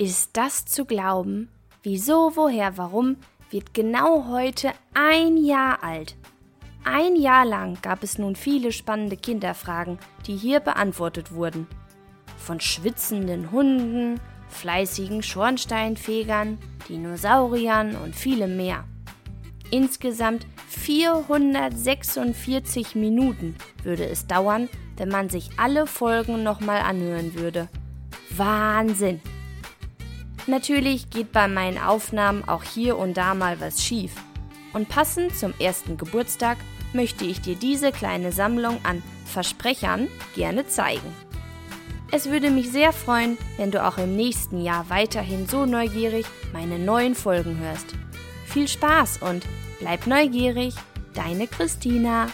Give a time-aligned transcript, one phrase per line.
[0.00, 1.48] Ist das zu glauben?
[1.82, 3.16] Wieso, woher, warum
[3.50, 6.14] wird genau heute ein Jahr alt.
[6.84, 11.66] Ein Jahr lang gab es nun viele spannende Kinderfragen, die hier beantwortet wurden.
[12.36, 14.20] Von schwitzenden Hunden,
[14.50, 16.58] fleißigen Schornsteinfegern,
[16.88, 18.84] Dinosauriern und vielem mehr.
[19.72, 27.68] Insgesamt 446 Minuten würde es dauern, wenn man sich alle Folgen nochmal anhören würde.
[28.30, 29.20] Wahnsinn!
[30.48, 34.12] Natürlich geht bei meinen Aufnahmen auch hier und da mal was schief.
[34.72, 36.56] Und passend zum ersten Geburtstag
[36.94, 41.14] möchte ich dir diese kleine Sammlung an Versprechern gerne zeigen.
[42.10, 46.24] Es würde mich sehr freuen, wenn du auch im nächsten Jahr weiterhin so neugierig
[46.54, 47.94] meine neuen Folgen hörst.
[48.46, 49.44] Viel Spaß und
[49.80, 50.74] bleib neugierig,
[51.12, 52.28] deine Christina.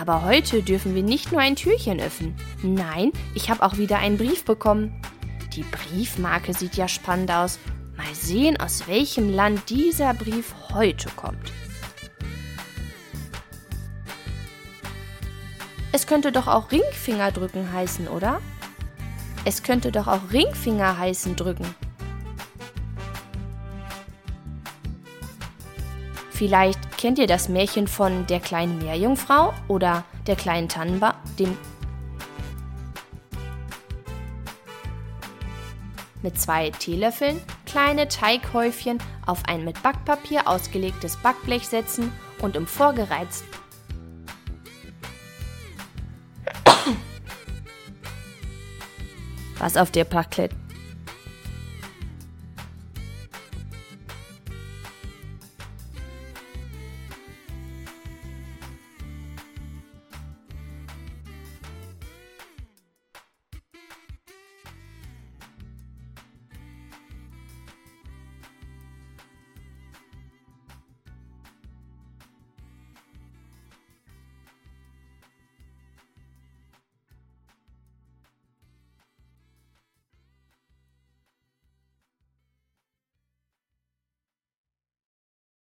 [0.00, 2.36] Aber heute dürfen wir nicht nur ein Türchen öffnen.
[2.62, 5.02] Nein, ich habe auch wieder einen Brief bekommen.
[5.54, 7.58] Die Briefmarke sieht ja spannend aus.
[7.96, 11.52] Mal sehen, aus welchem Land dieser Brief heute kommt.
[15.90, 18.40] Es könnte doch auch Ringfinger drücken heißen, oder?
[19.44, 21.74] Es könnte doch auch Ringfinger heißen drücken.
[26.38, 31.58] Vielleicht kennt ihr das Märchen von der kleinen Meerjungfrau oder der kleinen Tannenbaum, dem
[36.22, 43.42] mit zwei Teelöffeln kleine Teighäufchen auf ein mit Backpapier ausgelegtes Backblech setzen und im vorgereizt
[49.58, 50.54] was auf der Plakette